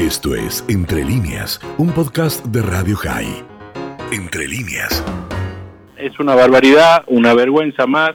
[0.00, 3.44] Esto es Entre líneas, un podcast de Radio High.
[4.10, 5.04] Entre líneas.
[5.98, 8.12] Es una barbaridad, una vergüenza más.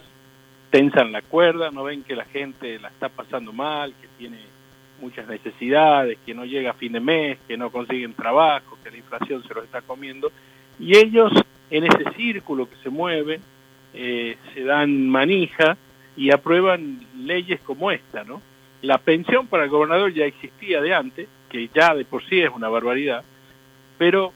[0.71, 4.40] Tensan la cuerda, no ven que la gente la está pasando mal, que tiene
[5.00, 8.97] muchas necesidades, que no llega a fin de mes, que no consiguen trabajo, que la
[8.97, 10.31] inflación se los está comiendo.
[10.79, 11.31] Y ellos,
[11.70, 13.42] en ese círculo que se mueve,
[13.94, 15.78] eh, se dan manija
[16.17, 18.41] y aprueban leyes como esta, ¿no?
[18.81, 22.50] La pensión para el gobernador ya existía de antes, que ya de por sí es
[22.54, 23.23] una barbaridad,
[23.98, 24.34] pero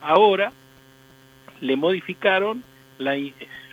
[0.00, 0.52] ahora
[1.60, 2.62] le modificaron,
[2.98, 3.16] la,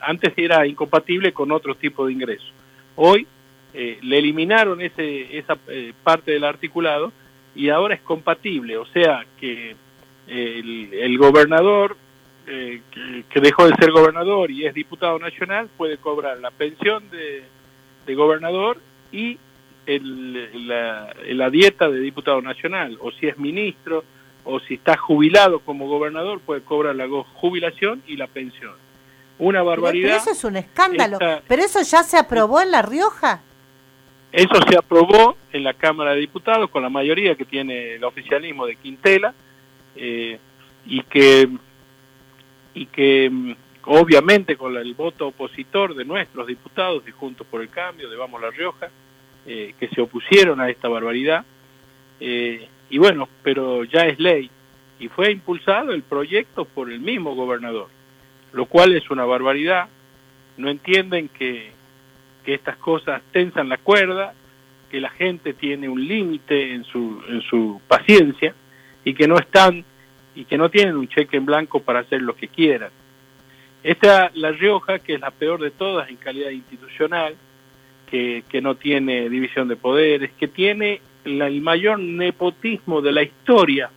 [0.01, 2.51] antes era incompatible con otro tipo de ingresos.
[2.95, 3.27] Hoy
[3.73, 7.11] eh, le eliminaron ese, esa eh, parte del articulado
[7.55, 9.75] y ahora es compatible, o sea que
[10.27, 11.97] el, el gobernador
[12.51, 12.81] eh,
[13.29, 17.43] que, dejó de ser gobernador y es diputado nacional puede cobrar la pensión de,
[18.07, 18.79] de gobernador
[19.11, 19.37] y
[19.95, 24.03] el, la, la, dieta de diputado nacional, o si es ministro,
[24.43, 28.73] o si está jubilado como gobernador, puede cobrar la jubilación y la pensión.
[29.37, 30.09] Una barbaridad.
[30.09, 31.13] Pero, eso es un escándalo.
[31.13, 33.41] Esta, ¿Pero eso ya se aprobó en La Rioja?
[34.31, 38.67] Eso se aprobó en la Cámara de Diputados con la mayoría que tiene el oficialismo
[38.67, 39.33] de Quintela
[39.95, 40.39] eh,
[40.85, 41.49] y que
[42.75, 48.07] y que obviamente con el voto opositor de nuestros diputados de Juntos por el Cambio,
[48.07, 48.89] de Vamos La Rioja,
[49.51, 51.43] eh, que se opusieron a esta barbaridad.
[52.19, 54.47] Eh, y bueno, pero ya es ley.
[54.99, 57.87] Y fue impulsado el proyecto por el mismo gobernador,
[58.53, 59.89] lo cual es una barbaridad.
[60.57, 61.71] No entienden que,
[62.45, 64.35] que estas cosas tensan la cuerda,
[64.91, 68.53] que la gente tiene un límite en su, en su paciencia
[69.03, 69.83] y que no están
[70.35, 72.91] y que no tienen un cheque en blanco para hacer lo que quieran.
[73.81, 77.35] Esta La Rioja, que es la peor de todas en calidad institucional,
[78.09, 83.23] que, que no tiene división de poderes, que tiene la, el mayor nepotismo de la
[83.23, 83.89] historia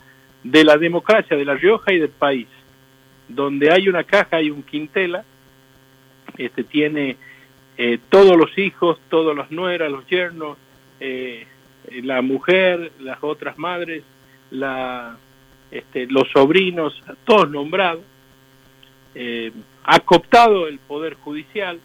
[0.43, 2.49] de la democracia de La Rioja y del país,
[3.29, 5.25] donde hay una caja, hay un quintela,
[6.37, 7.17] este tiene
[7.77, 10.59] eh, todos los hijos, todos los nueras, los yernos,
[11.01, 11.47] eh,
[12.03, 14.03] la mujer, las otras madres,
[14.51, 15.17] la,
[15.71, 18.05] este, los sobrinos, todos nombrados,
[19.15, 19.53] eh,
[19.85, 21.81] ha cooptado el Poder Judicial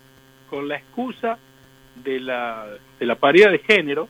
[0.50, 1.38] con la excusa
[2.04, 2.68] de la,
[3.00, 4.08] de la paridad de género,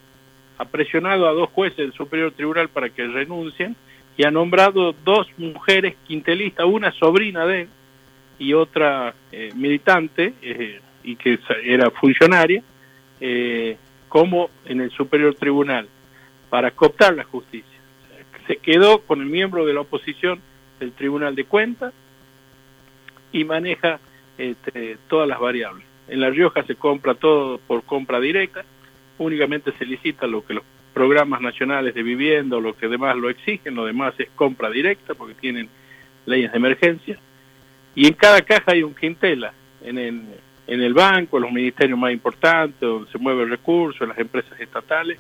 [0.58, 3.76] ha presionado a dos jueces del Superior Tribunal para que renuncien
[4.18, 7.70] y ha nombrado dos mujeres quintelistas, una sobrina de él
[8.40, 12.64] y otra eh, militante eh, y que era funcionaria,
[13.20, 13.78] eh,
[14.10, 15.88] como en el Superior Tribunal,
[16.50, 17.78] para cooptar la justicia.
[18.48, 20.40] Se quedó con el miembro de la oposición
[20.80, 21.94] del Tribunal de Cuentas
[23.32, 24.00] y maneja
[24.38, 25.86] este, todas las variables.
[26.08, 28.64] En La Rioja se compra todo por compra directa,
[29.18, 30.64] únicamente se licita lo que los
[30.94, 35.14] programas nacionales de vivienda o lo que demás lo exigen, lo demás es compra directa
[35.14, 35.70] porque tienen
[36.26, 37.20] leyes de emergencia.
[37.94, 39.54] Y en cada caja hay un quintela,
[39.84, 40.24] en el,
[40.68, 44.20] en el banco, en los ministerios más importantes, donde se mueve el recurso, en las
[44.20, 45.20] empresas estatales,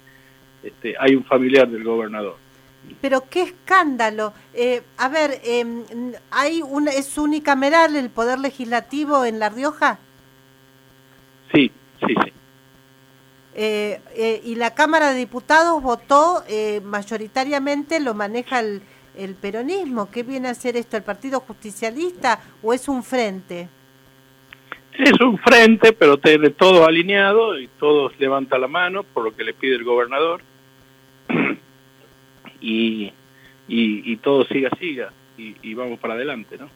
[0.63, 2.37] este, hay un familiar del gobernador.
[3.01, 4.33] Pero qué escándalo.
[4.53, 5.65] Eh, a ver, eh,
[6.31, 9.99] ¿hay una, ¿es unicameral el Poder Legislativo en La Rioja?
[11.53, 11.72] Sí,
[12.06, 12.34] sí, sí.
[13.59, 18.84] Eh, eh, y la Cámara de Diputados votó eh, mayoritariamente, lo maneja el,
[19.16, 20.12] el, peronismo.
[20.12, 20.96] ¿Qué viene a hacer esto?
[20.96, 23.68] ¿El Partido Justicialista o es un frente?
[24.94, 29.44] Es un frente, pero tiene todo alineado y todos levanta la mano por lo que
[29.44, 30.41] le pide el gobernador.
[32.62, 33.12] y,
[33.68, 35.12] y, y todo siga, siga.
[35.35, 36.69] Y, y vamos para adelante, ¿no?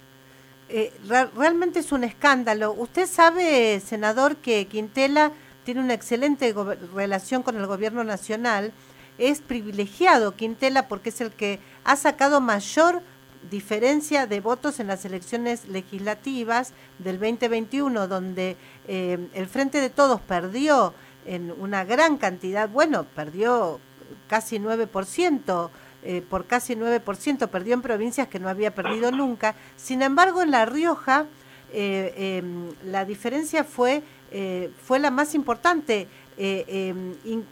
[0.73, 2.71] Eh, re realmente es un escándalo.
[2.71, 5.33] Usted sabe, senador, que Quintela
[5.65, 6.55] tiene una excelente
[6.95, 8.71] relación con el gobierno nacional.
[9.17, 13.01] Es privilegiado Quintela porque es el que ha sacado mayor
[13.49, 18.55] diferencia de votos en las elecciones legislativas del 2021, donde
[18.87, 20.93] eh, el Frente de Todos perdió
[21.25, 23.81] en una gran cantidad, bueno, perdió
[24.29, 25.69] casi 9%,
[26.03, 29.55] eh, por casi 9%, perdió en provincias que no había perdido nunca.
[29.75, 31.27] Sin embargo, en La Rioja
[31.73, 32.43] eh, eh,
[32.85, 37.45] la diferencia fue, eh, fue la más importante in,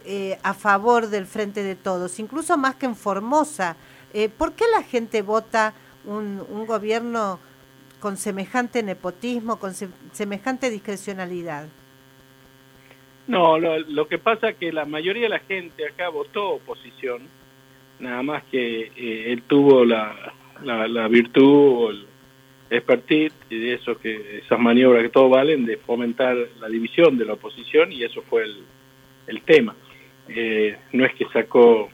[0.44, 3.78] a favor del Frente de Todos, incluso más que en Formosa.
[4.38, 5.74] ¿Por qué la gente vota
[6.06, 7.40] un, gobierno
[8.00, 11.68] con semejante nepotismo, con se, semejante discrecionalidad?
[13.28, 17.28] No, lo, lo, que pasa es que la mayoría de la gente acá votó oposición,
[18.00, 22.06] nada más que eh, él tuvo la, la, la virtud o el
[22.70, 27.26] expertise y de eso que esas maniobras que todos valen de fomentar la división de
[27.26, 28.64] la oposición y eso fue el,
[29.28, 29.76] el tema.
[30.28, 31.90] Eh, no es que sacó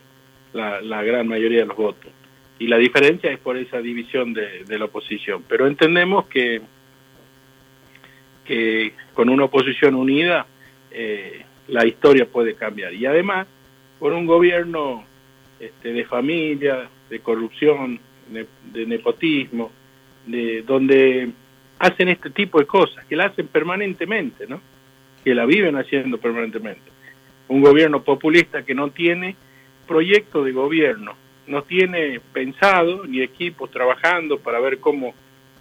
[0.54, 2.12] la, gran mayoría de los votos.
[2.60, 5.44] Y la diferencia es por esa división de, la oposición.
[5.48, 6.62] Pero entendemos que,
[8.46, 10.46] que con una oposición unida
[10.92, 12.94] eh, la historia puede cambiar.
[12.94, 13.48] Y además,
[14.00, 15.04] con un gobierno
[15.60, 18.00] este, de familia, de corrupción,
[18.30, 19.72] de, nepotismo,
[20.26, 21.30] de, donde
[21.80, 24.62] hacen este tipo de cosas, que la hacen permanentemente, ¿no?
[25.24, 26.92] que la viven haciendo permanentemente.
[27.48, 29.36] Un gobierno populista que no tiene
[29.88, 31.16] proyecto de gobierno,
[31.48, 35.14] no tiene pensado ni equipos trabajando para ver cómo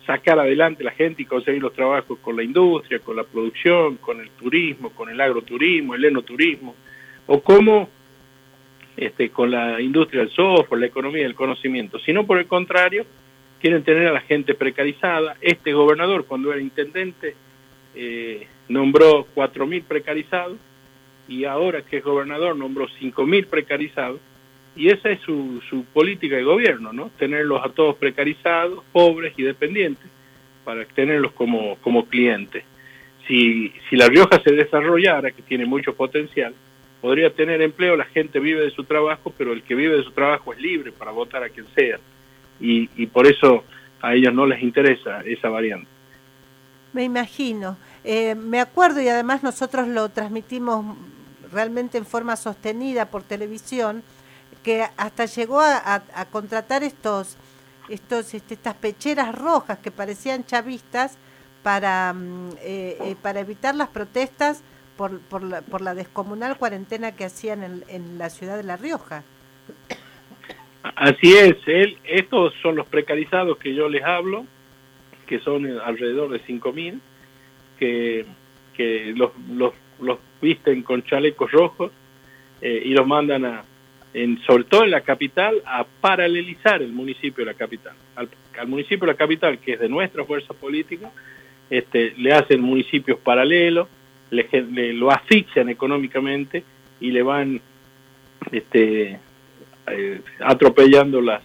[0.07, 4.21] sacar adelante la gente y conseguir los trabajos con la industria, con la producción, con
[4.21, 6.75] el turismo, con el agroturismo, el enoturismo,
[7.27, 7.89] o cómo
[8.97, 13.05] este, con la industria del software, la economía del conocimiento, sino por el contrario,
[13.61, 15.37] quieren tener a la gente precarizada.
[15.41, 17.35] Este gobernador, cuando era intendente,
[17.95, 20.59] eh, nombró 4.000 precarizados
[21.29, 24.21] y ahora que es gobernador nombró 5.000 precarizados
[24.77, 27.11] y esa es su, su política de gobierno, ¿no?
[27.19, 30.11] Tenerlos a todos precarizados, pobres y dependientes
[30.65, 32.65] para tenerlos como, como clientes.
[33.27, 36.55] Si, si La Rioja se desarrollara, que tiene mucho potencial,
[37.05, 40.13] podría tener empleo, la gente vive de su trabajo, pero el que vive de su
[40.13, 41.99] trabajo es libre para votar a quien sea.
[42.59, 43.63] Y, y por eso
[44.01, 45.87] a ellos no les interesa esa variante.
[46.95, 47.77] Me imagino.
[48.05, 50.97] Eh, me acuerdo y además nosotros lo transmitimos
[51.53, 54.03] realmente en forma sostenida por televisión,
[54.63, 56.01] que hasta llegó a,
[56.33, 57.37] contratar estos,
[57.91, 61.19] estos, este, estas pecheras rojas que parecían chavistas
[61.63, 64.63] para, mm, eh, eh, para evitar las protestas
[64.97, 68.77] por, por, la, por la descomunal cuarentena que hacían en, en la ciudad de La
[68.77, 69.23] Rioja.
[70.83, 74.47] Así es, él, estos son los precarizados que yo les hablo,
[75.27, 77.01] que son alrededor de 5.000,
[77.79, 78.27] que,
[78.75, 81.91] que los, los, los visten con chalecos rojos
[82.61, 83.65] eh, y los mandan a,
[84.13, 87.95] en, sobre todo en la capital, a paralelizar el municipio de la capital.
[88.15, 88.29] Al,
[88.69, 91.11] municipio de la capital, que es de nuestra fuerza política,
[91.69, 93.89] este, le hacen municipios paralelos,
[94.31, 96.65] le, lo asfixian económicamente
[97.01, 97.61] y le van
[98.51, 99.19] este,
[99.87, 101.43] eh, atropellando las,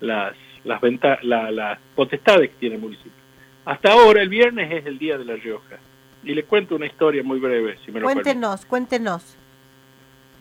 [0.00, 0.34] las,
[0.64, 0.80] las,
[1.22, 3.12] las potestades que tiene el municipio.
[3.64, 5.78] Hasta ahora, el viernes es el Día de la Rioja.
[6.22, 9.36] Y le cuento una historia muy breve, si me lo Cuéntenos, cuéntenos.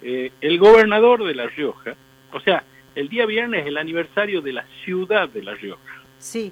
[0.01, 1.95] Eh, el gobernador de La Rioja,
[2.31, 2.63] o sea,
[2.95, 6.04] el día viernes es el aniversario de la ciudad de La Rioja.
[6.18, 6.51] Sí.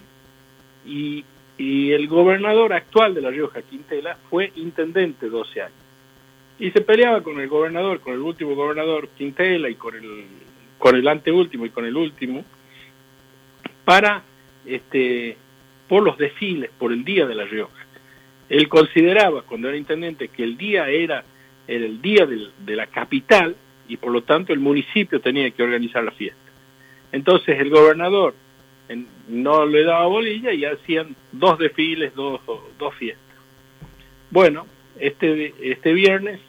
[0.86, 1.26] Y,
[1.58, 5.78] y el gobernador actual de La Rioja, Quintela, fue intendente 12 años.
[6.60, 10.26] Y se peleaba con el gobernador, con el último gobernador Quintela y con el,
[10.78, 12.44] con el anteúltimo y con el último,
[13.86, 14.24] para
[14.66, 15.38] este
[15.88, 17.86] por los desfiles, por el Día de La Rioja.
[18.50, 21.24] Él consideraba, cuando era intendente, que el día era,
[21.68, 23.56] el día de la capital
[23.88, 26.40] y por lo tanto el municipio tenía que organizar la fiesta.
[27.12, 28.36] Entonces el gobernador
[29.28, 32.42] no le daba bolilla y hacían dos desfiles, dos,
[32.78, 33.24] dos fiestas.
[34.30, 34.66] Bueno,
[35.00, 36.40] este, este viernes,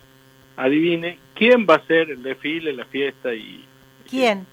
[0.56, 3.64] adivine, ¿quién va a hacer el desfile, la fiesta y...
[4.08, 4.46] ¿Quién?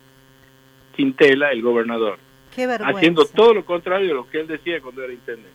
[0.96, 2.20] Quintela, el gobernador
[2.64, 5.50] haciendo todo lo contrario de lo que él decía cuando era intendente.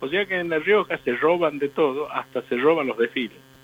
[0.00, 3.36] O sea que en La Rioja se roban de todo, hasta se roban los desfiles.